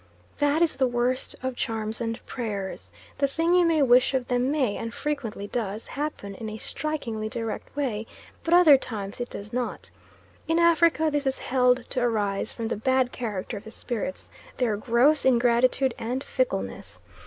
[0.39, 2.91] That is the worst of charms and prayers.
[3.19, 7.75] The thing you wish of them may, and frequently does, happen in a strikingly direct
[7.75, 8.07] way,
[8.43, 9.91] but other times it does not.
[10.47, 14.75] In Africa this is held to arise from the bad character of the spirits; their
[14.75, 16.99] gross ingratitude and fickleness.